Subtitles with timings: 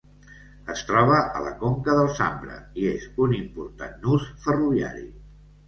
[0.75, 5.09] Es troba a la conca del Sambre i és un important nus ferroviari.